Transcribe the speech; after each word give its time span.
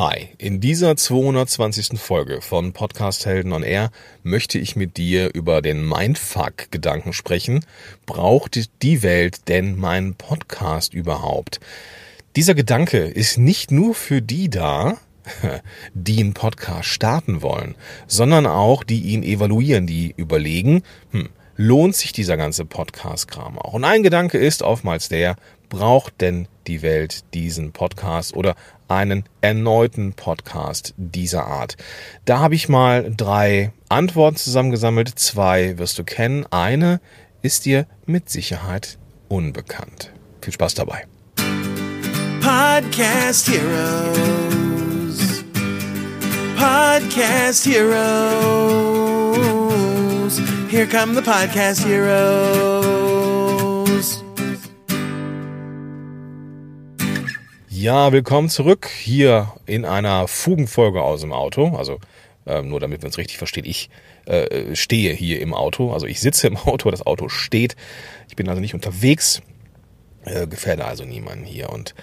Hi, 0.00 0.30
in 0.38 0.62
dieser 0.62 0.96
220. 0.96 2.00
Folge 2.00 2.40
von 2.40 2.72
Podcast 2.72 3.26
Helden 3.26 3.52
on 3.52 3.62
Air 3.62 3.90
möchte 4.22 4.58
ich 4.58 4.74
mit 4.74 4.96
dir 4.96 5.34
über 5.34 5.60
den 5.60 5.86
Mindfuck-Gedanken 5.86 7.12
sprechen. 7.12 7.66
Braucht 8.06 8.70
die 8.80 9.02
Welt 9.02 9.46
denn 9.48 9.76
meinen 9.76 10.14
Podcast 10.14 10.94
überhaupt? 10.94 11.60
Dieser 12.34 12.54
Gedanke 12.54 13.00
ist 13.00 13.36
nicht 13.36 13.72
nur 13.72 13.94
für 13.94 14.22
die 14.22 14.48
da, 14.48 14.96
die 15.92 16.20
einen 16.20 16.32
Podcast 16.32 16.88
starten 16.88 17.42
wollen, 17.42 17.74
sondern 18.06 18.46
auch 18.46 18.84
die 18.84 19.02
ihn 19.02 19.22
evaluieren, 19.22 19.86
die 19.86 20.14
überlegen, 20.16 20.82
hm, 21.10 21.28
lohnt 21.56 21.94
sich 21.94 22.12
dieser 22.12 22.38
ganze 22.38 22.64
Podcast-Kram 22.64 23.58
auch? 23.58 23.74
Und 23.74 23.84
ein 23.84 24.02
Gedanke 24.02 24.38
ist 24.38 24.62
oftmals 24.62 25.10
der, 25.10 25.36
braucht 25.68 26.22
denn 26.22 26.48
die 26.66 26.80
Welt 26.80 27.24
diesen 27.34 27.72
Podcast 27.72 28.34
oder 28.34 28.56
einen 28.90 29.24
erneuten 29.40 30.12
Podcast 30.14 30.94
dieser 30.96 31.46
Art? 31.46 31.76
Da 32.24 32.40
habe 32.40 32.54
ich 32.54 32.68
mal 32.68 33.12
drei 33.16 33.72
Antworten 33.88 34.36
zusammengesammelt. 34.36 35.18
Zwei 35.18 35.78
wirst 35.78 35.98
du 35.98 36.04
kennen. 36.04 36.44
Eine 36.50 37.00
ist 37.42 37.64
dir 37.64 37.86
mit 38.06 38.28
Sicherheit 38.28 38.98
unbekannt. 39.28 40.12
Viel 40.42 40.52
Spaß 40.52 40.74
dabei. 40.74 41.06
Podcast 42.40 43.48
Heroes. 43.48 45.44
Podcast 46.56 47.64
Heroes. 47.66 47.90
Here 50.70 50.86
come 50.86 51.14
the 51.14 51.22
Podcast 51.22 51.84
Heroes. 51.84 52.79
Ja, 57.80 58.12
willkommen 58.12 58.50
zurück 58.50 58.90
hier 58.92 59.54
in 59.64 59.86
einer 59.86 60.28
Fugenfolge 60.28 61.00
aus 61.00 61.22
dem 61.22 61.32
Auto. 61.32 61.76
Also 61.78 61.98
ähm, 62.44 62.68
nur 62.68 62.78
damit 62.78 63.00
wir 63.00 63.06
uns 63.06 63.16
richtig 63.16 63.38
verstehen, 63.38 63.64
ich 63.64 63.88
äh, 64.26 64.76
stehe 64.76 65.14
hier 65.14 65.40
im 65.40 65.54
Auto. 65.54 65.90
Also 65.90 66.04
ich 66.04 66.20
sitze 66.20 66.46
im 66.46 66.56
Auto, 66.66 66.90
das 66.90 67.06
Auto 67.06 67.30
steht. 67.30 67.76
Ich 68.28 68.36
bin 68.36 68.50
also 68.50 68.60
nicht 68.60 68.74
unterwegs, 68.74 69.40
äh, 70.26 70.46
gefährde 70.46 70.84
also 70.84 71.06
niemanden 71.06 71.46
hier. 71.46 71.70
Und 71.70 71.94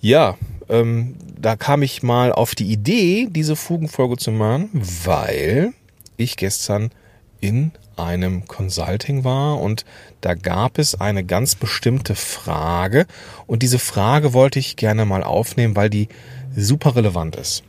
ja, 0.00 0.38
ähm, 0.68 1.16
da 1.36 1.56
kam 1.56 1.82
ich 1.82 2.04
mal 2.04 2.30
auf 2.30 2.54
die 2.54 2.70
Idee, 2.70 3.26
diese 3.28 3.56
Fugenfolge 3.56 4.18
zu 4.18 4.30
machen, 4.30 4.70
weil 4.72 5.72
ich 6.16 6.36
gestern 6.36 6.92
in 7.42 7.72
einem 7.96 8.46
Consulting 8.46 9.24
war 9.24 9.60
und 9.60 9.84
da 10.22 10.34
gab 10.34 10.78
es 10.78 10.98
eine 10.98 11.24
ganz 11.24 11.54
bestimmte 11.54 12.14
Frage 12.14 13.06
und 13.46 13.62
diese 13.62 13.78
Frage 13.78 14.32
wollte 14.32 14.58
ich 14.58 14.76
gerne 14.76 15.04
mal 15.04 15.22
aufnehmen, 15.22 15.76
weil 15.76 15.90
die 15.90 16.08
super 16.56 16.96
relevant 16.96 17.36
ist. 17.36 17.64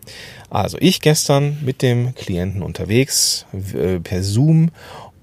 Also 0.50 0.78
ich 0.80 1.02
gestern 1.02 1.58
mit 1.64 1.82
dem 1.82 2.16
Klienten 2.16 2.62
unterwegs 2.62 3.46
äh, 3.74 4.00
per 4.00 4.24
Zoom 4.24 4.72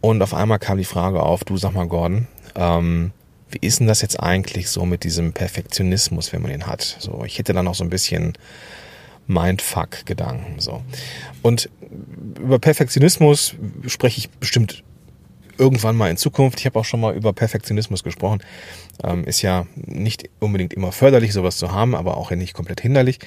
und 0.01 0.21
auf 0.23 0.35
einmal 0.35 0.59
kam 0.59 0.77
die 0.77 0.85
Frage 0.85 1.23
auf, 1.23 1.45
du 1.45 1.57
sag 1.57 1.73
mal 1.73 1.89
Gordon, 1.89 2.27
ähm, 2.55 3.13
wie 3.51 3.67
ist 3.67 3.81
denn 3.81 3.87
das 3.87 4.03
jetzt 4.03 4.21
eigentlich 4.21 4.69
so 4.69 4.85
mit 4.85 5.05
diesem 5.05 5.33
Perfektionismus, 5.33 6.33
wenn 6.33 6.43
man 6.43 6.53
ihn 6.53 6.67
hat? 6.67 6.97
So, 7.01 7.25
ich 7.25 7.39
hätte 7.39 7.53
da 7.53 7.63
noch 7.63 7.75
so 7.75 7.85
ein 7.85 7.91
bisschen 7.91 8.35
Mindfuck-Gedanken. 9.27 10.61
So. 10.61 10.83
Und 11.43 11.69
über 12.41 12.59
Perfektionismus 12.59 13.55
spreche 13.87 14.19
ich 14.19 14.31
bestimmt 14.31 14.83
irgendwann 15.59 15.97
mal 15.97 16.11
in 16.11 16.17
Zukunft. 16.17 16.59
Ich 16.59 16.67
habe 16.67 16.79
auch 16.79 16.85
schon 16.85 17.01
mal 17.01 17.15
über 17.15 17.33
Perfektionismus 17.33 18.03
gesprochen. 18.03 18.43
Ähm, 19.05 19.25
ist 19.25 19.43
ja 19.43 19.67
nicht 19.77 20.29
unbedingt 20.41 20.73
immer 20.73 20.91
förderlich, 20.91 21.33
sowas 21.33 21.59
zu 21.59 21.71
haben, 21.71 21.95
aber 21.95 22.17
auch 22.17 22.31
nicht 22.31 22.55
komplett 22.55 22.81
hinderlich. 22.81 23.19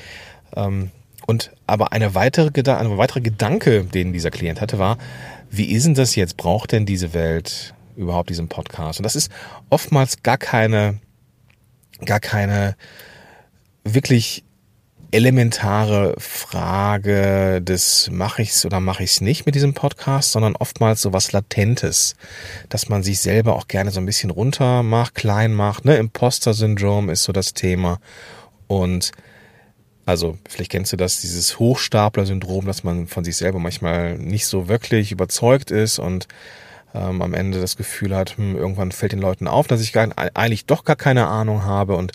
Ähm, 0.56 0.92
und 1.26 1.52
aber 1.68 1.94
eine 1.94 2.16
weitere, 2.16 2.50
ein 2.72 2.98
weiterer 2.98 3.22
Gedanke, 3.22 3.86
den 3.86 4.12
dieser 4.12 4.32
Klient 4.32 4.60
hatte, 4.60 4.80
war, 4.80 4.98
wie 5.50 5.72
ist 5.72 5.86
denn 5.86 5.94
das 5.94 6.16
jetzt? 6.16 6.36
Braucht 6.36 6.72
denn 6.72 6.86
diese 6.86 7.14
Welt 7.14 7.76
überhaupt 7.96 8.30
diesen 8.30 8.50
Podcast? 8.50 9.00
Und 9.00 9.04
das 9.04 9.16
ist 9.16 9.32
oftmals 9.70 10.24
gar 10.24 10.38
keine, 10.38 11.00
gar 12.04 12.20
keine 12.20 12.76
wirklich 13.84 14.44
elementare 15.14 16.16
Frage 16.18 17.62
des 17.62 18.10
mache 18.12 18.42
ich's 18.42 18.66
oder 18.66 18.80
mache 18.80 19.04
ich's 19.04 19.22
nicht 19.22 19.46
mit 19.46 19.56
diesem 19.56 19.74
Podcast, 19.74 20.32
sondern 20.32 20.56
oftmals 20.56 21.02
so 21.02 21.14
was 21.14 21.32
Latentes, 21.32 22.16
dass 22.70 22.90
man 22.90 23.04
sich 23.04 23.20
selber 23.20 23.56
auch 23.56 23.68
gerne 23.68 23.92
so 23.92 24.00
ein 24.00 24.06
bisschen 24.06 24.32
runter 24.32 24.82
macht, 24.84 25.16
klein 25.16 25.54
macht. 25.54 25.86
Ne? 25.86 25.98
Imposter-Syndrom 25.98 27.10
ist 27.10 27.24
so 27.24 27.32
das 27.32 27.54
Thema. 27.54 28.00
Und 28.68 29.12
also 30.06 30.38
vielleicht 30.50 30.72
kennst 30.72 30.92
du 30.92 30.98
das, 30.98 31.22
dieses 31.22 31.60
Hochstapler-Syndrom, 31.60 32.66
dass 32.66 32.84
man 32.84 33.08
von 33.08 33.24
sich 33.24 33.38
selber 33.38 33.60
manchmal 33.60 34.18
nicht 34.18 34.48
so 34.48 34.68
wirklich 34.68 35.12
überzeugt 35.12 35.72
ist 35.72 36.00
und 36.00 36.28
ähm, 36.96 37.22
am 37.22 37.34
Ende 37.34 37.62
das 37.62 37.78
Gefühl 37.78 38.16
hat, 38.16 38.38
hm, 38.38 38.56
irgendwann 38.56 38.92
fällt 38.92 39.12
den 39.12 39.22
Leuten 39.22 39.48
auf, 39.48 39.68
dass 39.68 39.82
ich 39.82 39.94
gar, 39.94 40.10
eigentlich 40.34 40.66
doch 40.66 40.84
gar 40.84 40.96
keine 40.96 41.28
Ahnung 41.28 41.64
habe 41.64 41.96
und 41.96 42.12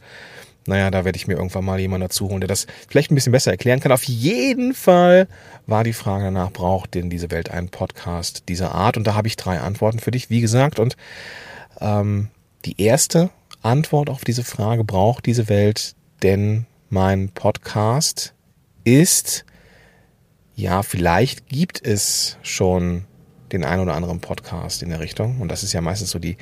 naja, 0.68 0.90
da 0.90 1.04
werde 1.04 1.16
ich 1.16 1.26
mir 1.26 1.34
irgendwann 1.34 1.64
mal 1.64 1.80
jemanden 1.80 2.06
dazu 2.06 2.28
holen, 2.28 2.40
der 2.40 2.48
das 2.48 2.66
vielleicht 2.88 3.10
ein 3.10 3.14
bisschen 3.14 3.32
besser 3.32 3.50
erklären 3.50 3.80
kann. 3.80 3.90
Auf 3.90 4.04
jeden 4.04 4.74
Fall 4.74 5.26
war 5.66 5.82
die 5.82 5.92
Frage 5.92 6.24
danach, 6.24 6.52
braucht 6.52 6.94
denn 6.94 7.10
diese 7.10 7.30
Welt 7.30 7.50
einen 7.50 7.70
Podcast 7.70 8.44
dieser 8.48 8.74
Art? 8.74 8.96
Und 8.96 9.06
da 9.06 9.14
habe 9.14 9.28
ich 9.28 9.36
drei 9.36 9.60
Antworten 9.60 9.98
für 9.98 10.10
dich, 10.10 10.30
wie 10.30 10.40
gesagt. 10.40 10.78
Und 10.78 10.96
ähm, 11.80 12.28
die 12.64 12.80
erste 12.80 13.30
Antwort 13.62 14.10
auf 14.10 14.24
diese 14.24 14.44
Frage, 14.44 14.84
braucht 14.84 15.26
diese 15.26 15.48
Welt 15.48 15.94
denn 16.22 16.66
mein 16.90 17.30
Podcast, 17.30 18.34
ist, 18.84 19.44
ja, 20.54 20.82
vielleicht 20.82 21.48
gibt 21.48 21.84
es 21.84 22.38
schon 22.42 23.04
den 23.52 23.64
ein 23.64 23.80
oder 23.80 23.94
anderen 23.94 24.20
Podcast 24.20 24.82
in 24.82 24.90
der 24.90 25.00
Richtung. 25.00 25.40
Und 25.40 25.48
das 25.48 25.62
ist 25.62 25.72
ja 25.72 25.80
meistens 25.80 26.10
so 26.10 26.18
die, 26.18 26.36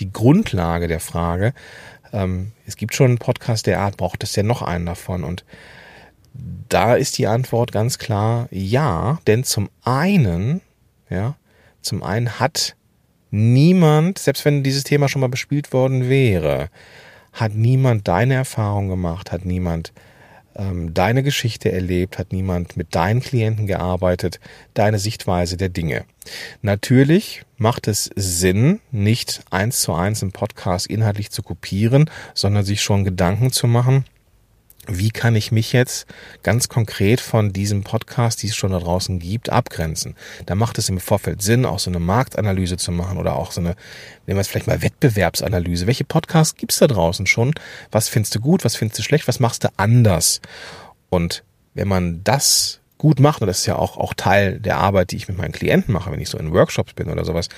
die 0.00 0.12
Grundlage 0.12 0.88
der 0.88 1.00
Frage 1.00 1.54
ähm, 2.12 2.52
es 2.66 2.76
gibt 2.76 2.94
schon 2.94 3.08
einen 3.08 3.18
Podcast 3.18 3.66
der 3.66 3.80
Art, 3.80 3.96
braucht 3.96 4.22
es 4.22 4.32
denn 4.32 4.46
noch 4.46 4.62
einen 4.62 4.86
davon? 4.86 5.24
Und 5.24 5.44
da 6.68 6.94
ist 6.94 7.18
die 7.18 7.26
Antwort 7.26 7.72
ganz 7.72 7.98
klar 7.98 8.48
ja, 8.50 9.18
denn 9.26 9.44
zum 9.44 9.68
einen, 9.84 10.60
ja, 11.10 11.36
zum 11.80 12.02
einen 12.02 12.40
hat 12.40 12.76
niemand, 13.30 14.18
selbst 14.18 14.44
wenn 14.44 14.62
dieses 14.62 14.84
Thema 14.84 15.08
schon 15.08 15.20
mal 15.20 15.28
bespielt 15.28 15.72
worden 15.72 16.08
wäre, 16.08 16.68
hat 17.32 17.54
niemand 17.54 18.08
deine 18.08 18.34
Erfahrung 18.34 18.88
gemacht, 18.88 19.32
hat 19.32 19.44
niemand 19.44 19.92
ähm, 20.54 20.92
deine 20.92 21.22
Geschichte 21.22 21.72
erlebt, 21.72 22.18
hat 22.18 22.32
niemand 22.32 22.76
mit 22.76 22.94
deinen 22.94 23.20
Klienten 23.20 23.66
gearbeitet, 23.66 24.38
deine 24.74 24.98
Sichtweise 24.98 25.56
der 25.56 25.70
Dinge. 25.70 26.04
Natürlich 26.60 27.44
macht 27.56 27.88
es 27.88 28.10
Sinn, 28.16 28.80
nicht 28.90 29.42
eins 29.50 29.80
zu 29.80 29.94
eins 29.94 30.22
im 30.22 30.32
Podcast 30.32 30.86
inhaltlich 30.86 31.30
zu 31.30 31.42
kopieren, 31.42 32.10
sondern 32.34 32.64
sich 32.64 32.82
schon 32.82 33.04
Gedanken 33.04 33.52
zu 33.52 33.66
machen, 33.66 34.04
wie 34.88 35.10
kann 35.10 35.36
ich 35.36 35.52
mich 35.52 35.72
jetzt 35.72 36.06
ganz 36.42 36.68
konkret 36.68 37.20
von 37.20 37.52
diesem 37.52 37.84
Podcast, 37.84 38.42
die 38.42 38.48
es 38.48 38.56
schon 38.56 38.72
da 38.72 38.80
draußen 38.80 39.20
gibt, 39.20 39.48
abgrenzen? 39.48 40.16
Da 40.46 40.56
macht 40.56 40.76
es 40.76 40.88
im 40.88 40.98
Vorfeld 40.98 41.40
Sinn, 41.40 41.64
auch 41.64 41.78
so 41.78 41.88
eine 41.88 42.00
Marktanalyse 42.00 42.76
zu 42.78 42.90
machen 42.90 43.16
oder 43.16 43.36
auch 43.36 43.52
so 43.52 43.60
eine, 43.60 43.76
nehmen 44.26 44.38
wir 44.38 44.40
es 44.40 44.48
vielleicht 44.48 44.66
mal 44.66 44.82
Wettbewerbsanalyse. 44.82 45.86
Welche 45.86 46.04
Podcasts 46.04 46.56
gibt's 46.56 46.78
da 46.78 46.88
draußen 46.88 47.26
schon? 47.26 47.54
Was 47.92 48.08
findest 48.08 48.34
du 48.34 48.40
gut? 48.40 48.64
Was 48.64 48.74
findest 48.74 48.98
du 48.98 49.02
schlecht? 49.04 49.28
Was 49.28 49.38
machst 49.38 49.62
du 49.62 49.68
anders? 49.76 50.40
Und 51.10 51.44
wenn 51.74 51.86
man 51.86 52.24
das 52.24 52.80
gut 53.02 53.18
macht, 53.18 53.40
und 53.40 53.48
das 53.48 53.58
ist 53.58 53.66
ja 53.66 53.74
auch, 53.74 53.96
auch 53.96 54.14
Teil 54.14 54.60
der 54.60 54.78
Arbeit, 54.78 55.10
die 55.10 55.16
ich 55.16 55.26
mit 55.26 55.36
meinen 55.36 55.50
Klienten 55.50 55.92
mache, 55.92 56.12
wenn 56.12 56.20
ich 56.20 56.28
so 56.28 56.38
in 56.38 56.52
Workshops 56.52 56.92
bin 56.92 57.10
oder 57.10 57.24
sowas, 57.24 57.48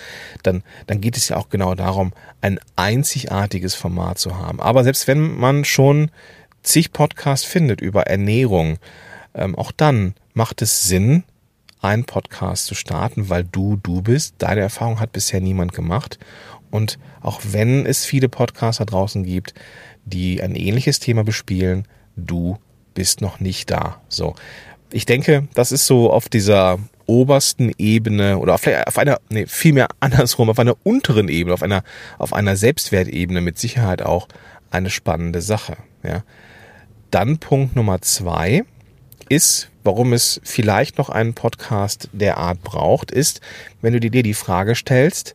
dann, 0.43 0.63
dann 0.87 1.03
geht 1.03 1.19
es 1.19 1.29
ja 1.29 1.37
auch 1.37 1.51
genau 1.51 1.75
darum, 1.75 2.15
ein 2.41 2.59
einzigartiges 2.77 3.75
Format 3.75 4.19
zu 4.19 4.39
haben. 4.39 4.59
Aber 4.59 4.85
selbst 4.85 5.07
wenn 5.07 5.37
man 5.37 5.67
schon 5.67 6.11
zig 6.63 6.93
Podcasts 6.95 7.45
findet 7.45 7.83
über 7.83 8.05
Ernährung, 8.05 8.79
ähm, 9.35 9.55
auch 9.55 9.71
dann 9.71 10.15
macht 10.33 10.63
es 10.63 10.85
Sinn, 10.85 11.25
einen 11.83 12.05
Podcast 12.05 12.65
zu 12.65 12.75
starten, 12.75 13.29
weil 13.29 13.45
du 13.45 13.77
du 13.77 14.01
bist. 14.01 14.37
Deine 14.39 14.63
Erfahrung 14.63 14.99
hat 14.99 15.13
bisher 15.13 15.43
niemand 15.43 15.75
gemacht. 15.75 16.19
Und 16.71 16.99
auch 17.21 17.43
wenn 17.45 17.85
es 17.85 18.07
viele 18.07 18.31
Podcasts 18.31 18.79
da 18.79 18.87
draußen 18.87 19.25
gibt, 19.25 19.53
die 20.07 20.43
ein 20.43 20.55
ähnliches 20.55 21.01
Thema 21.01 21.23
bespielen, 21.23 21.87
du 22.17 22.57
bist 22.95 23.21
noch 23.21 23.41
nicht 23.41 23.71
da. 23.71 24.01
So. 24.09 24.35
Ich 24.95 25.07
denke, 25.07 25.49
das 25.55 25.73
ist 25.73 25.89
so 25.89 26.13
auf 26.13 26.29
dieser 26.29 26.79
obersten 27.07 27.73
Ebene 27.79 28.39
oder 28.39 28.55
auf, 28.55 28.65
auf 28.87 28.97
einer, 28.97 29.19
nee, 29.29 29.45
vielmehr 29.45 29.89
andersrum, 29.99 30.49
auf 30.49 30.61
einer 30.61 30.77
unteren 30.85 31.27
Ebene, 31.27 31.53
auf 31.53 31.65
einer, 31.65 31.83
auf 32.17 32.33
einer 32.33 32.55
Selbstwertebene 32.55 33.41
mit 33.41 33.59
Sicherheit 33.59 34.03
auch 34.03 34.29
eine 34.71 34.91
spannende 34.91 35.43
Sache. 35.43 35.79
Ja. 36.05 36.23
Dann 37.11 37.39
Punkt 37.39 37.75
Nummer 37.75 38.03
zwei 38.03 38.63
ist, 39.29 39.69
warum 39.83 40.13
es 40.13 40.41
vielleicht 40.45 40.97
noch 40.97 41.09
einen 41.09 41.35
Podcast 41.35 42.09
der 42.13 42.39
Art 42.39 42.63
braucht, 42.63 43.11
ist, 43.11 43.41
wenn 43.83 43.95
du 43.95 43.99
dir 43.99 44.23
die 44.23 44.33
Frage 44.33 44.77
stellst, 44.77 45.35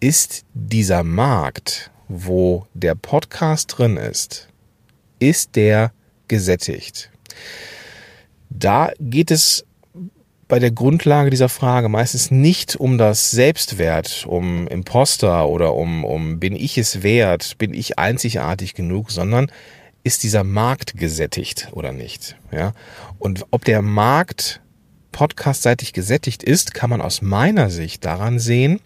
ist 0.00 0.44
dieser 0.52 1.04
Markt, 1.04 1.92
wo 2.08 2.66
der 2.74 2.96
Podcast 2.96 3.78
drin 3.78 3.98
ist, 3.98 4.48
ist 5.20 5.54
der 5.54 5.92
gesättigt? 6.26 7.12
Da 8.58 8.92
geht 8.98 9.30
es 9.30 9.64
bei 10.48 10.58
der 10.58 10.70
Grundlage 10.70 11.30
dieser 11.30 11.48
Frage 11.48 11.88
meistens 11.88 12.30
nicht 12.30 12.76
um 12.76 12.98
das 12.98 13.30
Selbstwert, 13.30 14.26
um 14.28 14.68
Imposter 14.68 15.48
oder 15.48 15.74
um, 15.74 16.04
um 16.04 16.38
bin 16.38 16.54
ich 16.54 16.78
es 16.78 17.02
wert, 17.02 17.58
bin 17.58 17.74
ich 17.74 17.98
einzigartig 17.98 18.74
genug, 18.74 19.10
sondern 19.10 19.50
ist 20.04 20.22
dieser 20.22 20.44
Markt 20.44 20.96
gesättigt 20.96 21.68
oder 21.72 21.92
nicht? 21.92 22.36
Ja? 22.52 22.74
Und 23.18 23.44
ob 23.50 23.64
der 23.64 23.82
Markt 23.82 24.60
podcastseitig 25.10 25.92
gesättigt 25.92 26.42
ist, 26.42 26.74
kann 26.74 26.90
man 26.90 27.00
aus 27.00 27.22
meiner 27.22 27.70
Sicht 27.70 28.04
daran 28.04 28.38
sehen, 28.38 28.80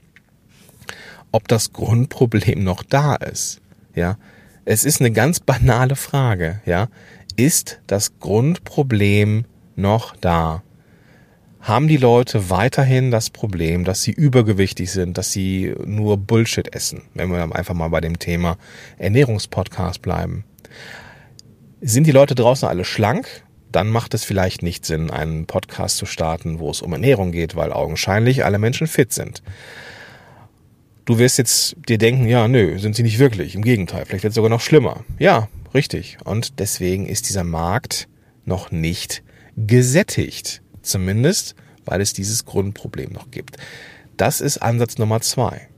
ob 1.32 1.46
das 1.48 1.72
Grundproblem 1.72 2.64
noch 2.64 2.82
da 2.82 3.16
ist. 3.16 3.60
Ja, 3.94 4.16
es 4.64 4.84
ist 4.84 5.00
eine 5.00 5.10
ganz 5.10 5.40
banale 5.40 5.96
Frage. 5.96 6.60
Ja, 6.64 6.88
ist 7.36 7.80
das 7.86 8.18
Grundproblem 8.18 9.44
noch 9.80 10.16
da? 10.16 10.62
Haben 11.60 11.88
die 11.88 11.98
Leute 11.98 12.48
weiterhin 12.48 13.10
das 13.10 13.28
Problem, 13.28 13.84
dass 13.84 14.02
sie 14.02 14.12
übergewichtig 14.12 14.90
sind, 14.90 15.18
dass 15.18 15.30
sie 15.30 15.74
nur 15.84 16.16
Bullshit 16.16 16.74
essen? 16.74 17.02
Wenn 17.14 17.30
wir 17.30 17.42
einfach 17.54 17.74
mal 17.74 17.88
bei 17.88 18.00
dem 18.00 18.18
Thema 18.18 18.56
Ernährungspodcast 18.98 20.00
bleiben. 20.00 20.44
Sind 21.82 22.06
die 22.06 22.12
Leute 22.12 22.34
draußen 22.34 22.66
alle 22.66 22.84
schlank? 22.84 23.42
Dann 23.72 23.88
macht 23.88 24.14
es 24.14 24.24
vielleicht 24.24 24.62
nicht 24.62 24.86
Sinn, 24.86 25.10
einen 25.10 25.46
Podcast 25.46 25.98
zu 25.98 26.06
starten, 26.06 26.58
wo 26.58 26.70
es 26.70 26.82
um 26.82 26.92
Ernährung 26.92 27.30
geht, 27.30 27.56
weil 27.56 27.72
augenscheinlich 27.72 28.44
alle 28.44 28.58
Menschen 28.58 28.86
fit 28.86 29.12
sind. 29.12 29.42
Du 31.04 31.18
wirst 31.18 31.38
jetzt 31.38 31.76
dir 31.88 31.98
denken, 31.98 32.26
ja, 32.26 32.48
nö, 32.48 32.78
sind 32.78 32.96
sie 32.96 33.02
nicht 33.02 33.18
wirklich. 33.18 33.54
Im 33.54 33.62
Gegenteil, 33.62 34.06
vielleicht 34.06 34.24
wird 34.24 34.32
es 34.32 34.36
sogar 34.36 34.50
noch 34.50 34.60
schlimmer. 34.60 35.04
Ja, 35.18 35.48
richtig. 35.74 36.18
Und 36.24 36.58
deswegen 36.58 37.06
ist 37.06 37.28
dieser 37.28 37.44
Markt 37.44 38.08
noch 38.44 38.70
nicht 38.70 39.22
gesättigt. 39.66 40.62
Zumindest, 40.82 41.54
weil 41.84 42.00
es 42.00 42.12
dieses 42.12 42.44
Grundproblem 42.44 43.12
noch 43.12 43.30
gibt. 43.30 43.56
Das 44.16 44.40
ist 44.40 44.58
Ansatz 44.58 44.98
Nummer 44.98 45.20
zwei. 45.20 45.68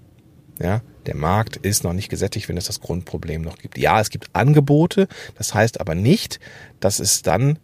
Ja, 0.60 0.82
der 1.06 1.16
Markt 1.16 1.56
ist 1.56 1.82
noch 1.82 1.92
nicht 1.92 2.08
gesättigt, 2.08 2.48
wenn 2.48 2.56
es 2.56 2.66
das 2.66 2.80
Grundproblem 2.80 3.42
noch 3.42 3.58
gibt. 3.58 3.78
Ja, 3.78 4.00
es 4.00 4.10
gibt 4.10 4.30
Angebote. 4.32 5.08
Das 5.36 5.54
heißt 5.54 5.80
aber 5.80 5.94
nicht, 5.94 6.38
dass 6.78 7.00
es 7.00 7.22
dann 7.22 7.58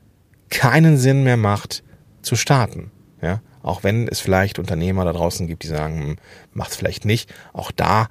keinen 0.51 0.97
Sinn 0.99 1.23
mehr 1.23 1.37
macht, 1.37 1.85
zu 2.23 2.37
starten. 2.37 2.91
Ja, 3.23 3.43
auch 3.63 3.85
wenn 3.85 4.09
es 4.09 4.21
vielleicht 4.21 4.59
Unternehmer 4.59 5.05
da 5.05 5.13
draußen 5.13 5.47
gibt, 5.47 5.63
die 5.63 5.69
sagen, 5.69 6.01
hm, 6.01 6.17
macht's 6.53 6.77
vielleicht 6.77 7.05
nicht. 7.05 7.33
Auch 7.53 7.71
da, 7.71 8.09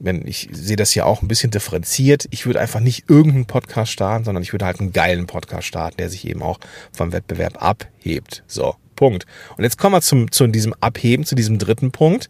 wenn 0.00 0.26
ich 0.26 0.48
sehe 0.50 0.76
das 0.76 0.94
ja 0.94 1.04
auch 1.04 1.22
ein 1.22 1.28
bisschen 1.28 1.50
differenziert. 1.50 2.26
Ich 2.30 2.46
würde 2.46 2.58
einfach 2.58 2.80
nicht 2.80 3.08
irgendeinen 3.08 3.46
Podcast 3.46 3.92
starten, 3.92 4.24
sondern 4.24 4.42
ich 4.42 4.52
würde 4.52 4.64
halt 4.64 4.80
einen 4.80 4.92
geilen 4.92 5.26
Podcast 5.26 5.68
starten, 5.68 5.98
der 5.98 6.08
sich 6.08 6.26
eben 6.26 6.42
auch 6.42 6.58
vom 6.92 7.12
Wettbewerb 7.12 7.62
abhebt. 7.62 8.42
So, 8.46 8.74
Punkt. 8.96 9.26
Und 9.56 9.64
jetzt 9.64 9.78
kommen 9.78 9.94
wir 9.94 10.02
zum, 10.02 10.30
zu 10.32 10.46
diesem 10.46 10.74
Abheben, 10.80 11.24
zu 11.24 11.34
diesem 11.34 11.58
dritten 11.58 11.90
Punkt. 11.92 12.28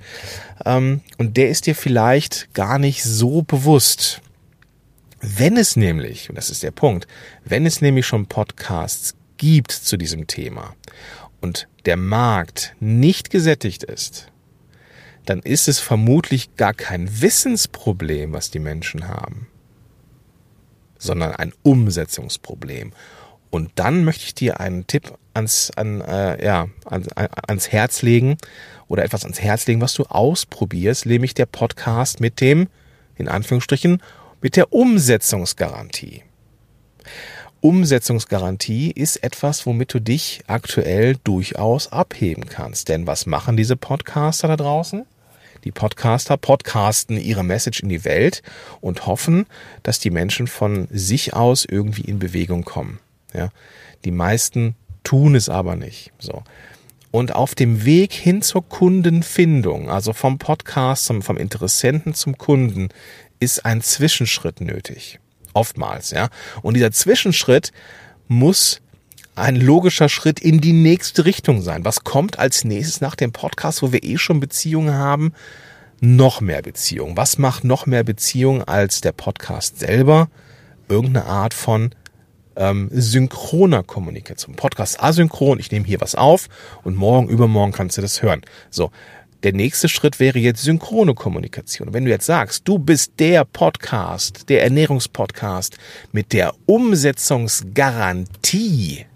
Ähm, 0.64 1.00
und 1.16 1.36
der 1.36 1.48
ist 1.48 1.66
dir 1.66 1.74
vielleicht 1.74 2.52
gar 2.54 2.78
nicht 2.78 3.02
so 3.02 3.42
bewusst. 3.42 4.20
Wenn 5.20 5.56
es 5.56 5.76
nämlich, 5.76 6.28
und 6.28 6.36
das 6.36 6.50
ist 6.50 6.62
der 6.62 6.70
Punkt, 6.70 7.06
wenn 7.44 7.66
es 7.66 7.80
nämlich 7.80 8.06
schon 8.06 8.26
Podcasts 8.26 9.14
gibt 9.36 9.72
zu 9.72 9.96
diesem 9.96 10.26
Thema 10.26 10.74
und 11.40 11.68
der 11.86 11.96
Markt 11.96 12.74
nicht 12.80 13.30
gesättigt 13.30 13.82
ist, 13.84 14.30
dann 15.26 15.40
ist 15.40 15.68
es 15.68 15.78
vermutlich 15.78 16.56
gar 16.56 16.74
kein 16.74 17.20
Wissensproblem, 17.20 18.32
was 18.32 18.50
die 18.50 18.58
Menschen 18.58 19.08
haben, 19.08 19.48
sondern 20.98 21.32
ein 21.32 21.52
Umsetzungsproblem. 21.62 22.92
Und 23.50 23.72
dann 23.74 24.04
möchte 24.04 24.24
ich 24.24 24.34
dir 24.34 24.60
einen 24.60 24.86
Tipp 24.86 25.12
ans, 25.34 25.70
an, 25.76 26.00
äh, 26.00 26.44
ja, 26.44 26.68
ans, 26.84 27.08
ans 27.12 27.68
Herz 27.72 28.02
legen 28.02 28.36
oder 28.88 29.04
etwas 29.04 29.24
ans 29.24 29.40
Herz 29.40 29.66
legen, 29.66 29.80
was 29.80 29.94
du 29.94 30.04
ausprobierst, 30.04 31.06
nämlich 31.06 31.34
der 31.34 31.46
Podcast 31.46 32.20
mit 32.20 32.40
dem, 32.40 32.68
in 33.16 33.28
Anführungsstrichen, 33.28 34.02
mit 34.40 34.56
der 34.56 34.72
Umsetzungsgarantie. 34.72 36.22
Umsetzungsgarantie 37.60 38.90
ist 38.90 39.16
etwas, 39.16 39.66
womit 39.66 39.92
du 39.92 40.00
dich 40.00 40.42
aktuell 40.46 41.16
durchaus 41.24 41.92
abheben 41.92 42.46
kannst. 42.46 42.88
Denn 42.88 43.06
was 43.06 43.26
machen 43.26 43.56
diese 43.56 43.76
Podcaster 43.76 44.48
da 44.48 44.56
draußen? 44.56 45.04
Die 45.64 45.72
Podcaster 45.72 46.38
podcasten 46.38 47.18
ihre 47.18 47.44
Message 47.44 47.80
in 47.80 47.90
die 47.90 48.06
Welt 48.06 48.42
und 48.80 49.06
hoffen, 49.06 49.46
dass 49.82 49.98
die 49.98 50.10
Menschen 50.10 50.46
von 50.46 50.88
sich 50.90 51.34
aus 51.34 51.66
irgendwie 51.66 52.02
in 52.02 52.18
Bewegung 52.18 52.64
kommen. 52.64 52.98
Ja, 53.34 53.50
die 54.06 54.10
meisten 54.10 54.74
tun 55.04 55.34
es 55.34 55.50
aber 55.50 55.76
nicht. 55.76 56.12
So. 56.18 56.42
Und 57.10 57.34
auf 57.34 57.54
dem 57.54 57.84
Weg 57.84 58.14
hin 58.14 58.40
zur 58.40 58.66
Kundenfindung, 58.66 59.90
also 59.90 60.14
vom 60.14 60.38
Podcast, 60.38 61.12
vom 61.20 61.36
Interessenten 61.36 62.14
zum 62.14 62.38
Kunden, 62.38 62.88
ist 63.38 63.66
ein 63.66 63.82
Zwischenschritt 63.82 64.62
nötig. 64.62 65.18
Oftmals, 65.52 66.10
ja. 66.10 66.28
Und 66.62 66.74
dieser 66.74 66.92
Zwischenschritt 66.92 67.72
muss 68.28 68.80
ein 69.34 69.56
logischer 69.56 70.08
Schritt 70.08 70.40
in 70.40 70.60
die 70.60 70.72
nächste 70.72 71.24
Richtung 71.24 71.62
sein. 71.62 71.84
Was 71.84 72.04
kommt 72.04 72.38
als 72.38 72.64
nächstes 72.64 73.00
nach 73.00 73.14
dem 73.14 73.32
Podcast, 73.32 73.82
wo 73.82 73.92
wir 73.92 74.04
eh 74.04 74.18
schon 74.18 74.40
Beziehungen 74.40 74.94
haben? 74.94 75.32
Noch 76.00 76.40
mehr 76.40 76.62
Beziehungen. 76.62 77.16
Was 77.16 77.38
macht 77.38 77.64
noch 77.64 77.86
mehr 77.86 78.04
Beziehungen 78.04 78.62
als 78.62 79.00
der 79.00 79.12
Podcast 79.12 79.78
selber? 79.78 80.28
Irgendeine 80.88 81.26
Art 81.26 81.54
von 81.54 81.94
ähm, 82.56 82.88
synchroner 82.92 83.82
Kommunikation. 83.82 84.56
Podcast 84.56 85.02
asynchron, 85.02 85.58
ich 85.58 85.70
nehme 85.70 85.86
hier 85.86 86.00
was 86.00 86.14
auf 86.14 86.48
und 86.82 86.96
morgen, 86.96 87.28
übermorgen 87.28 87.72
kannst 87.72 87.96
du 87.96 88.02
das 88.02 88.22
hören. 88.22 88.42
So, 88.70 88.90
der 89.42 89.52
nächste 89.52 89.88
Schritt 89.88 90.20
wäre 90.20 90.38
jetzt 90.38 90.62
synchrone 90.62 91.14
Kommunikation. 91.14 91.92
Wenn 91.94 92.04
du 92.04 92.10
jetzt 92.10 92.26
sagst, 92.26 92.68
du 92.68 92.78
bist 92.78 93.14
der 93.18 93.44
Podcast, 93.44 94.48
der 94.48 94.62
Ernährungspodcast 94.62 95.76
mit 96.12 96.32
der 96.32 96.54
Umsetzungsgarantie, 96.66 99.06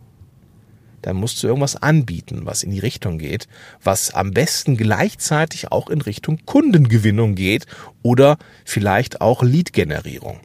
dann 1.03 1.15
musst 1.17 1.41
du 1.43 1.49
irgendwas 1.49 1.76
anbieten, 1.76 2.43
was 2.44 2.62
in 2.62 2.71
die 2.71 2.79
Richtung 2.79 3.19
geht, 3.19 3.47
was 3.82 4.15
am 4.15 4.31
besten 4.31 4.79
gleichzeitig 4.79 5.71
auch 5.71 5.91
in 5.91 6.00
Richtung 6.00 6.38
Kundengewinnung 6.47 7.35
geht 7.35 7.67
oder 8.03 8.38
vielleicht 8.65 9.20
auch 9.20 9.43
Lead-Generierung. 9.43 10.41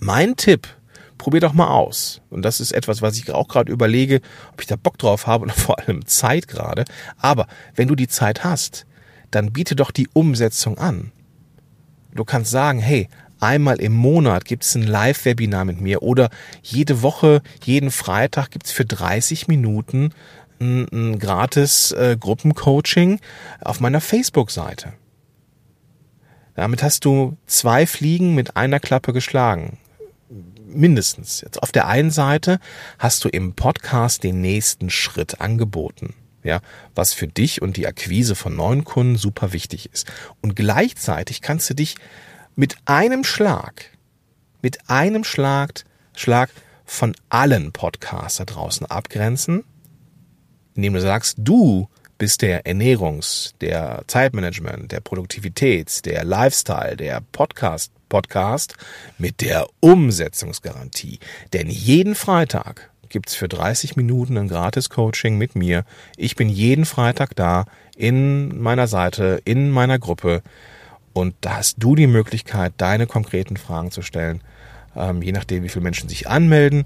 Mein 0.00 0.36
Tipp 0.36 0.68
probier 1.18 1.40
doch 1.40 1.52
mal 1.52 1.68
aus. 1.68 2.22
Und 2.30 2.42
das 2.42 2.60
ist 2.60 2.72
etwas, 2.72 3.02
was 3.02 3.18
ich 3.18 3.30
auch 3.30 3.48
gerade 3.48 3.70
überlege, 3.70 4.22
ob 4.52 4.62
ich 4.62 4.66
da 4.66 4.76
Bock 4.76 4.96
drauf 4.96 5.26
habe 5.26 5.44
und 5.44 5.52
vor 5.52 5.78
allem 5.78 6.06
Zeit 6.06 6.48
gerade. 6.48 6.84
Aber 7.18 7.46
wenn 7.74 7.88
du 7.88 7.94
die 7.94 8.08
Zeit 8.08 8.44
hast, 8.44 8.86
dann 9.30 9.52
biete 9.52 9.76
doch 9.76 9.90
die 9.90 10.08
Umsetzung 10.12 10.78
an. 10.78 11.12
Du 12.14 12.24
kannst 12.24 12.50
sagen, 12.50 12.80
hey, 12.80 13.08
einmal 13.40 13.80
im 13.80 13.92
Monat 13.92 14.44
gibt 14.44 14.64
es 14.64 14.74
ein 14.74 14.82
Live-Webinar 14.82 15.64
mit 15.64 15.80
mir 15.80 16.02
oder 16.02 16.30
jede 16.62 17.02
Woche, 17.02 17.42
jeden 17.62 17.90
Freitag 17.90 18.50
gibt 18.50 18.66
es 18.66 18.72
für 18.72 18.84
30 18.84 19.48
Minuten 19.48 20.10
ein, 20.60 20.86
ein 20.92 21.18
gratis 21.18 21.92
äh, 21.92 22.16
Gruppencoaching 22.18 23.20
auf 23.60 23.80
meiner 23.80 24.00
Facebook-Seite. 24.00 24.94
Damit 26.54 26.82
hast 26.82 27.04
du 27.04 27.36
zwei 27.46 27.86
Fliegen 27.86 28.34
mit 28.34 28.56
einer 28.56 28.80
Klappe 28.80 29.12
geschlagen 29.12 29.78
mindestens. 30.68 31.40
Jetzt 31.40 31.62
auf 31.62 31.72
der 31.72 31.86
einen 31.86 32.10
Seite 32.10 32.60
hast 32.98 33.24
du 33.24 33.28
im 33.28 33.54
Podcast 33.54 34.22
den 34.22 34.40
nächsten 34.40 34.90
Schritt 34.90 35.40
angeboten. 35.40 36.14
Ja, 36.48 36.62
was 36.94 37.12
für 37.12 37.28
dich 37.28 37.60
und 37.60 37.76
die 37.76 37.86
Akquise 37.86 38.34
von 38.34 38.56
neuen 38.56 38.84
Kunden 38.84 39.16
super 39.16 39.52
wichtig 39.52 39.90
ist. 39.92 40.10
Und 40.40 40.56
gleichzeitig 40.56 41.42
kannst 41.42 41.68
du 41.68 41.74
dich 41.74 41.96
mit 42.56 42.76
einem 42.86 43.22
Schlag, 43.22 43.90
mit 44.62 44.88
einem 44.88 45.24
Schlag, 45.24 45.84
Schlag 46.16 46.48
von 46.86 47.14
allen 47.28 47.72
Podcasts 47.72 48.38
da 48.38 48.46
draußen 48.46 48.86
abgrenzen, 48.86 49.62
indem 50.74 50.94
du 50.94 51.02
sagst, 51.02 51.36
du 51.38 51.90
bist 52.16 52.40
der 52.40 52.64
Ernährungs-, 52.64 53.52
der 53.60 54.04
Zeitmanagement, 54.06 54.90
der 54.90 55.02
Produktivitäts-, 55.02 56.00
der 56.00 56.24
Lifestyle, 56.24 56.96
der 56.96 57.20
Podcast 57.30 57.92
Podcast 58.08 58.74
mit 59.18 59.42
der 59.42 59.66
Umsetzungsgarantie. 59.80 61.18
Denn 61.52 61.68
jeden 61.68 62.14
Freitag 62.14 62.90
gibt's 63.08 63.34
für 63.34 63.48
30 63.48 63.96
Minuten 63.96 64.36
ein 64.36 64.48
Gratis-Coaching 64.48 65.36
mit 65.36 65.54
mir. 65.54 65.84
Ich 66.16 66.36
bin 66.36 66.48
jeden 66.48 66.84
Freitag 66.84 67.34
da 67.36 67.64
in 67.96 68.60
meiner 68.60 68.86
Seite, 68.86 69.40
in 69.44 69.70
meiner 69.70 69.98
Gruppe. 69.98 70.42
Und 71.12 71.34
da 71.40 71.56
hast 71.56 71.76
du 71.78 71.94
die 71.94 72.06
Möglichkeit, 72.06 72.74
deine 72.76 73.06
konkreten 73.06 73.56
Fragen 73.56 73.90
zu 73.90 74.02
stellen. 74.02 74.42
Ähm, 74.94 75.22
je 75.22 75.32
nachdem, 75.32 75.62
wie 75.64 75.68
viele 75.68 75.82
Menschen 75.82 76.08
sich 76.08 76.28
anmelden, 76.28 76.84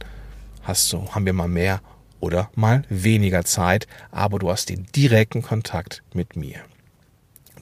hast 0.63 0.93
du, 0.93 1.09
haben 1.15 1.27
wir 1.27 1.33
mal 1.33 1.49
mehr 1.49 1.81
oder 2.21 2.51
mal 2.55 2.85
weniger 2.89 3.45
Zeit, 3.45 3.87
aber 4.11 4.39
du 4.39 4.51
hast 4.51 4.71
den 4.71 4.87
direkten 4.95 5.43
Kontakt 5.43 6.03
mit 6.15 6.37
mir. 6.37 6.61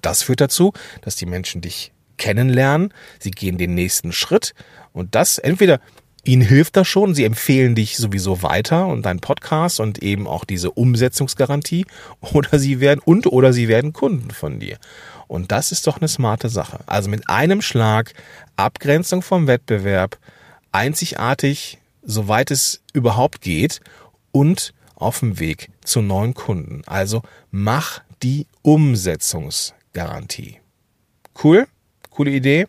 Das 0.02 0.23
führt 0.23 0.40
dazu, 0.40 0.73
dass 1.02 1.17
die 1.17 1.26
Menschen 1.26 1.61
dich 1.61 1.93
kennenlernen, 2.19 2.93
sie 3.19 3.31
gehen 3.31 3.57
den 3.57 3.75
nächsten 3.75 4.12
Schritt 4.12 4.55
und 4.93 5.14
das 5.14 5.38
entweder 5.38 5.81
Ihnen 6.25 6.43
hilft 6.43 6.77
das 6.77 6.87
schon. 6.87 7.15
Sie 7.15 7.25
empfehlen 7.25 7.75
dich 7.75 7.97
sowieso 7.97 8.43
weiter 8.43 8.87
und 8.87 9.03
deinen 9.07 9.21
Podcast 9.21 9.81
und 9.81 10.03
eben 10.03 10.27
auch 10.27 10.45
diese 10.45 10.71
Umsetzungsgarantie. 10.71 11.87
Oder 12.33 12.59
sie 12.59 12.81
werden 12.81 13.00
und 13.05 13.27
oder 13.27 13.53
sie 13.53 13.69
werden 13.69 13.93
Kunden 13.93 14.31
von 14.31 14.61
dir. 14.61 14.79
Und 15.29 15.53
das 15.53 15.73
ist 15.73 15.87
doch 15.87 15.99
eine 15.99 16.09
smarte 16.09 16.49
Sache. 16.49 16.81
Also 16.87 17.09
mit 17.09 17.29
einem 17.29 17.62
Schlag 17.62 18.15
Abgrenzung 18.57 19.23
vom 19.23 19.47
Wettbewerb, 19.47 20.19
einzigartig, 20.73 21.79
soweit 22.03 22.50
es 22.50 22.83
überhaupt 22.93 23.41
geht 23.41 23.81
und 24.33 24.75
auf 24.97 25.21
dem 25.21 25.39
Weg 25.39 25.71
zu 25.85 26.03
neuen 26.03 26.35
Kunden. 26.35 26.83
Also 26.87 27.23
mach 27.50 28.00
die 28.23 28.47
Umsetzungsgarantie. 28.62 30.59
Cool? 31.43 31.67
Coole 32.11 32.33
Idee? 32.33 32.67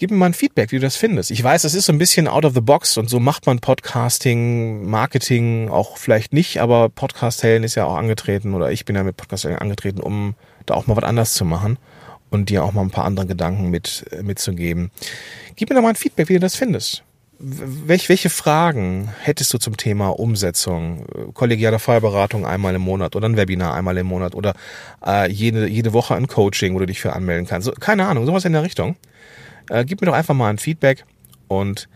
Gib 0.00 0.12
mir 0.12 0.16
mal 0.16 0.26
ein 0.26 0.34
Feedback, 0.34 0.70
wie 0.70 0.76
du 0.76 0.82
das 0.82 0.94
findest. 0.94 1.32
Ich 1.32 1.42
weiß, 1.42 1.62
das 1.62 1.74
ist 1.74 1.86
so 1.86 1.92
ein 1.92 1.98
bisschen 1.98 2.28
out 2.28 2.44
of 2.44 2.54
the 2.54 2.60
box 2.60 2.96
und 2.98 3.10
so 3.10 3.18
macht 3.18 3.46
man 3.46 3.58
Podcasting, 3.58 4.88
Marketing 4.88 5.70
auch 5.70 5.96
vielleicht 5.96 6.32
nicht, 6.32 6.60
aber 6.60 6.88
Podcast 6.88 7.42
Helden 7.42 7.64
ist 7.64 7.74
ja 7.74 7.84
auch 7.84 7.96
angetreten 7.96 8.54
oder 8.54 8.70
ich 8.70 8.84
bin 8.84 8.94
ja 8.94 9.02
mit 9.02 9.16
Podcast 9.16 9.42
Helden 9.42 9.58
angetreten, 9.58 9.98
um 9.98 10.36
da 10.66 10.74
auch 10.74 10.86
mal 10.86 10.96
was 10.96 11.02
anders 11.02 11.34
zu 11.34 11.44
machen 11.44 11.78
und 12.30 12.48
dir 12.48 12.62
auch 12.62 12.72
mal 12.72 12.82
ein 12.82 12.92
paar 12.92 13.06
andere 13.06 13.26
Gedanken 13.26 13.70
mit, 13.70 14.04
mitzugeben. 14.22 14.92
Gib 15.56 15.68
mir 15.68 15.74
doch 15.74 15.82
mal 15.82 15.88
ein 15.88 15.96
Feedback, 15.96 16.28
wie 16.28 16.34
du 16.34 16.40
das 16.40 16.54
findest. 16.54 17.02
Welch, 17.40 18.08
welche 18.08 18.30
Fragen 18.30 19.12
hättest 19.22 19.52
du 19.52 19.58
zum 19.58 19.76
Thema 19.76 20.10
Umsetzung, 20.10 21.06
kollegiale 21.34 21.80
Feuerberatung 21.80 22.46
einmal 22.46 22.76
im 22.76 22.82
Monat 22.82 23.16
oder 23.16 23.28
ein 23.28 23.36
Webinar 23.36 23.74
einmal 23.74 23.98
im 23.98 24.06
Monat 24.06 24.36
oder 24.36 24.54
äh, 25.04 25.28
jede, 25.28 25.66
jede 25.66 25.92
Woche 25.92 26.14
ein 26.14 26.28
Coaching, 26.28 26.76
wo 26.76 26.78
du 26.78 26.86
dich 26.86 27.00
für 27.00 27.14
anmelden 27.14 27.48
kannst? 27.48 27.66
So, 27.66 27.72
keine 27.72 28.06
Ahnung, 28.06 28.26
sowas 28.26 28.44
in 28.44 28.52
der 28.52 28.62
Richtung. 28.62 28.94
Äh, 29.68 29.84
gib 29.84 30.00
mir 30.00 30.06
doch 30.06 30.14
einfach 30.14 30.34
mal 30.34 30.50
ein 30.50 30.58
Feedback 30.58 31.04
und 31.48 31.88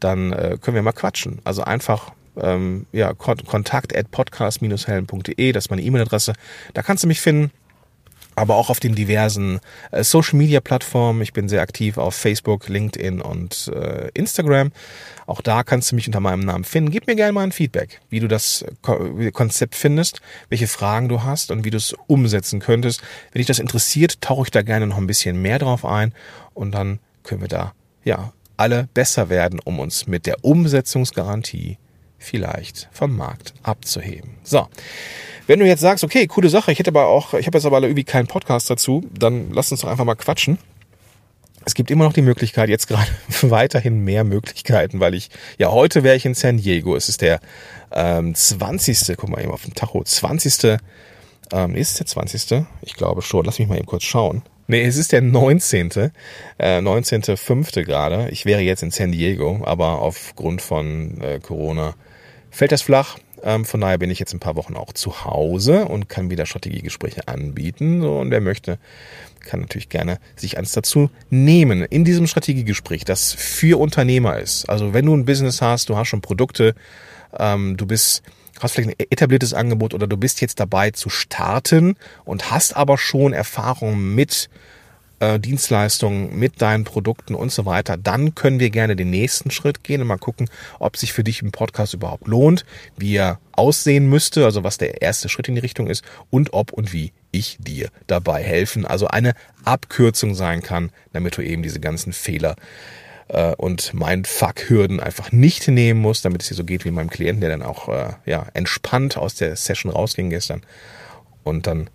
dann 0.00 0.32
äh, 0.32 0.58
können 0.60 0.74
wir 0.74 0.82
mal 0.82 0.92
quatschen. 0.92 1.40
Also 1.44 1.62
einfach 1.62 2.12
ähm, 2.36 2.86
ja, 2.92 3.14
kontakt 3.14 3.96
at 3.96 4.10
podcast-helm.de, 4.10 5.52
das 5.52 5.64
ist 5.66 5.70
meine 5.70 5.82
E-Mail-Adresse. 5.82 6.32
Da 6.72 6.82
kannst 6.82 7.04
du 7.04 7.08
mich 7.08 7.20
finden 7.20 7.50
aber 8.36 8.56
auch 8.56 8.70
auf 8.70 8.80
den 8.80 8.94
diversen 8.94 9.60
äh, 9.90 10.02
Social 10.02 10.36
Media 10.36 10.60
Plattformen. 10.60 11.22
Ich 11.22 11.32
bin 11.32 11.48
sehr 11.48 11.62
aktiv 11.62 11.98
auf 11.98 12.14
Facebook, 12.14 12.68
LinkedIn 12.68 13.20
und 13.20 13.70
äh, 13.74 14.08
Instagram. 14.14 14.72
Auch 15.26 15.40
da 15.40 15.62
kannst 15.62 15.90
du 15.90 15.96
mich 15.96 16.06
unter 16.06 16.20
meinem 16.20 16.40
Namen 16.40 16.64
finden. 16.64 16.90
Gib 16.90 17.06
mir 17.06 17.16
gerne 17.16 17.32
mal 17.32 17.44
ein 17.44 17.52
Feedback, 17.52 18.00
wie 18.10 18.20
du 18.20 18.28
das 18.28 18.64
Ko 18.82 18.98
Konzept 19.32 19.74
findest, 19.74 20.20
welche 20.48 20.66
Fragen 20.66 21.08
du 21.08 21.22
hast 21.22 21.50
und 21.50 21.64
wie 21.64 21.70
du 21.70 21.76
es 21.76 21.94
umsetzen 22.06 22.60
könntest. 22.60 23.02
Wenn 23.32 23.40
dich 23.40 23.46
das 23.46 23.58
interessiert, 23.58 24.20
tauche 24.20 24.44
ich 24.44 24.50
da 24.50 24.62
gerne 24.62 24.86
noch 24.86 24.98
ein 24.98 25.06
bisschen 25.06 25.40
mehr 25.40 25.58
drauf 25.58 25.84
ein 25.84 26.12
und 26.52 26.72
dann 26.72 26.98
können 27.22 27.40
wir 27.40 27.48
da 27.48 27.72
ja 28.04 28.32
alle 28.56 28.88
besser 28.94 29.28
werden, 29.28 29.60
um 29.64 29.80
uns 29.80 30.06
mit 30.06 30.26
der 30.26 30.44
Umsetzungsgarantie 30.44 31.78
vielleicht 32.18 32.88
vom 32.92 33.16
Markt 33.16 33.54
abzuheben. 33.62 34.36
So. 34.42 34.68
Wenn 35.46 35.58
du 35.58 35.66
jetzt 35.66 35.80
sagst, 35.80 36.04
okay, 36.04 36.26
coole 36.26 36.48
Sache, 36.48 36.72
ich 36.72 36.78
hätte 36.78 36.90
aber 36.90 37.06
auch, 37.06 37.34
ich 37.34 37.46
habe 37.46 37.58
jetzt 37.58 37.66
aber 37.66 37.82
irgendwie 37.82 38.04
keinen 38.04 38.26
Podcast 38.26 38.70
dazu, 38.70 39.04
dann 39.12 39.52
lass 39.52 39.70
uns 39.72 39.82
doch 39.82 39.88
einfach 39.88 40.04
mal 40.04 40.14
quatschen. 40.14 40.58
Es 41.66 41.74
gibt 41.74 41.90
immer 41.90 42.04
noch 42.04 42.12
die 42.12 42.22
Möglichkeit, 42.22 42.68
jetzt 42.68 42.88
gerade 42.88 43.08
weiterhin 43.42 44.04
mehr 44.04 44.24
Möglichkeiten, 44.24 45.00
weil 45.00 45.14
ich, 45.14 45.30
ja, 45.58 45.70
heute 45.70 46.02
wäre 46.02 46.16
ich 46.16 46.26
in 46.26 46.34
San 46.34 46.58
Diego. 46.58 46.96
Es 46.96 47.08
ist 47.08 47.20
der 47.22 47.40
ähm, 47.92 48.34
20. 48.34 49.16
Guck 49.16 49.30
mal 49.30 49.42
eben 49.42 49.52
auf 49.52 49.64
dem 49.64 49.74
Tacho. 49.74 50.02
20. 50.02 50.78
Ähm, 51.52 51.74
ist 51.74 51.98
der 51.98 52.06
20. 52.06 52.66
Ich 52.82 52.94
glaube 52.94 53.22
schon. 53.22 53.44
Lass 53.44 53.58
mich 53.58 53.68
mal 53.68 53.76
eben 53.76 53.86
kurz 53.86 54.04
schauen. 54.04 54.42
Nee, 54.66 54.82
es 54.82 54.96
ist 54.96 55.12
der 55.12 55.20
19. 55.20 55.90
Äh, 56.58 56.78
19.5. 56.78 57.84
gerade. 57.84 58.28
Ich 58.30 58.46
wäre 58.46 58.62
jetzt 58.62 58.82
in 58.82 58.90
San 58.90 59.12
Diego, 59.12 59.60
aber 59.64 60.00
aufgrund 60.00 60.62
von 60.62 61.20
äh, 61.20 61.38
Corona 61.40 61.94
fällt 62.50 62.72
das 62.72 62.82
flach. 62.82 63.18
Ähm, 63.44 63.64
von 63.64 63.80
daher 63.80 63.98
bin 63.98 64.10
ich 64.10 64.18
jetzt 64.18 64.32
ein 64.32 64.40
paar 64.40 64.56
Wochen 64.56 64.74
auch 64.74 64.92
zu 64.92 65.24
Hause 65.24 65.84
und 65.84 66.08
kann 66.08 66.30
wieder 66.30 66.46
Strategiegespräche 66.46 67.28
anbieten. 67.28 68.00
So, 68.00 68.18
und 68.18 68.30
wer 68.30 68.40
möchte, 68.40 68.78
kann 69.40 69.60
natürlich 69.60 69.90
gerne 69.90 70.18
sich 70.34 70.56
eins 70.56 70.72
dazu 70.72 71.10
nehmen. 71.28 71.82
In 71.82 72.04
diesem 72.04 72.26
Strategiegespräch, 72.26 73.04
das 73.04 73.34
für 73.34 73.78
Unternehmer 73.78 74.38
ist. 74.38 74.68
Also 74.68 74.94
wenn 74.94 75.04
du 75.04 75.14
ein 75.14 75.26
Business 75.26 75.60
hast, 75.60 75.90
du 75.90 75.96
hast 75.96 76.08
schon 76.08 76.22
Produkte, 76.22 76.74
ähm, 77.38 77.76
du 77.76 77.86
bist 77.86 78.22
hast 78.60 78.72
vielleicht 78.72 78.90
ein 78.90 79.06
etabliertes 79.10 79.52
Angebot 79.52 79.94
oder 79.94 80.06
du 80.06 80.16
bist 80.16 80.40
jetzt 80.40 80.60
dabei 80.60 80.92
zu 80.92 81.10
starten 81.10 81.96
und 82.24 82.50
hast 82.50 82.76
aber 82.76 82.98
schon 82.98 83.32
Erfahrung 83.32 84.14
mit 84.14 84.48
äh, 85.20 85.38
Dienstleistungen, 85.38 86.38
mit 86.38 86.60
deinen 86.60 86.84
Produkten 86.84 87.34
und 87.34 87.52
so 87.52 87.66
weiter, 87.66 87.96
dann 87.96 88.34
können 88.34 88.60
wir 88.60 88.70
gerne 88.70 88.96
den 88.96 89.10
nächsten 89.10 89.50
Schritt 89.50 89.84
gehen 89.84 90.00
und 90.00 90.06
mal 90.06 90.18
gucken, 90.18 90.48
ob 90.78 90.96
sich 90.96 91.12
für 91.12 91.24
dich 91.24 91.42
ein 91.42 91.52
Podcast 91.52 91.94
überhaupt 91.94 92.26
lohnt, 92.26 92.64
wie 92.96 93.16
er 93.16 93.38
aussehen 93.52 94.08
müsste, 94.08 94.44
also 94.44 94.64
was 94.64 94.78
der 94.78 95.02
erste 95.02 95.28
Schritt 95.28 95.48
in 95.48 95.54
die 95.54 95.60
Richtung 95.60 95.86
ist 95.86 96.04
und 96.30 96.52
ob 96.52 96.72
und 96.72 96.92
wie 96.92 97.12
ich 97.30 97.56
dir 97.60 97.90
dabei 98.06 98.42
helfen, 98.42 98.84
also 98.84 99.08
eine 99.08 99.34
Abkürzung 99.64 100.34
sein 100.34 100.62
kann, 100.62 100.90
damit 101.12 101.36
du 101.36 101.42
eben 101.42 101.62
diese 101.62 101.80
ganzen 101.80 102.12
Fehler 102.12 102.56
äh, 103.28 103.54
und 103.56 103.94
mein 103.94 104.24
Fuck-Hürden 104.24 105.00
einfach 105.00 105.32
nicht 105.32 105.68
nehmen 105.68 106.00
musst, 106.00 106.24
damit 106.24 106.42
es 106.42 106.48
dir 106.48 106.54
so 106.54 106.64
geht 106.64 106.84
wie 106.84 106.90
meinem 106.90 107.10
Klienten, 107.10 107.40
der 107.40 107.50
dann 107.50 107.62
auch 107.62 107.88
äh, 107.88 108.14
ja, 108.26 108.46
entspannt 108.54 109.16
aus 109.16 109.34
der 109.34 109.56
Session 109.56 109.90
rausging 109.90 110.30
gestern. 110.30 110.62
Und 111.42 111.66
dann 111.66 111.90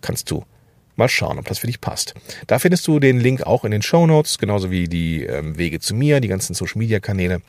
kannst 0.00 0.30
du 0.30 0.44
Mal 1.00 1.08
schauen, 1.08 1.38
ob 1.38 1.46
das 1.46 1.60
für 1.60 1.66
dich 1.66 1.80
passt. 1.80 2.12
Da 2.46 2.58
findest 2.58 2.86
du 2.86 3.00
den 3.00 3.18
Link 3.18 3.46
auch 3.46 3.64
in 3.64 3.70
den 3.70 3.80
Show 3.80 4.06
Notes, 4.06 4.36
genauso 4.36 4.70
wie 4.70 4.86
die 4.86 5.24
ähm, 5.24 5.56
Wege 5.56 5.80
zu 5.80 5.94
mir, 5.94 6.20
die 6.20 6.28
ganzen 6.28 6.52
Social 6.52 6.78
Media 6.78 7.00
Kanäle. 7.00 7.40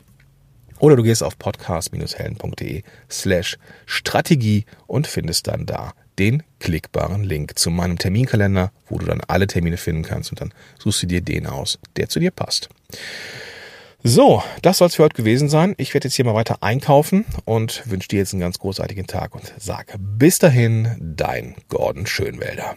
Oder 0.78 0.96
du 0.96 1.02
gehst 1.02 1.22
auf 1.22 1.38
podcast-helden.de 1.38 2.82
slash 3.10 3.58
Strategie 3.84 4.64
und 4.86 5.06
findest 5.06 5.48
dann 5.48 5.66
da 5.66 5.92
den 6.18 6.42
klickbaren 6.60 7.24
Link 7.24 7.58
zu 7.58 7.68
meinem 7.68 7.98
Terminkalender, 7.98 8.72
wo 8.88 8.96
du 8.96 9.04
dann 9.04 9.20
alle 9.28 9.46
Termine 9.46 9.76
finden 9.76 10.02
kannst 10.02 10.32
und 10.32 10.40
dann 10.40 10.54
suchst 10.78 11.02
du 11.02 11.06
dir 11.06 11.20
den 11.20 11.46
aus, 11.46 11.78
der 11.96 12.08
zu 12.08 12.20
dir 12.20 12.30
passt. 12.30 12.70
So, 14.02 14.42
das 14.62 14.78
soll 14.78 14.88
es 14.88 14.94
für 14.94 15.02
heute 15.02 15.16
gewesen 15.16 15.50
sein. 15.50 15.74
Ich 15.76 15.92
werde 15.92 16.08
jetzt 16.08 16.14
hier 16.14 16.24
mal 16.24 16.34
weiter 16.34 16.62
einkaufen 16.62 17.26
und 17.44 17.82
wünsche 17.84 18.08
dir 18.08 18.20
jetzt 18.20 18.32
einen 18.32 18.40
ganz 18.40 18.58
großartigen 18.58 19.06
Tag 19.06 19.34
und 19.34 19.52
sage 19.58 19.98
bis 19.98 20.38
dahin, 20.38 20.96
dein 20.98 21.54
Gordon 21.68 22.06
Schönwälder. 22.06 22.76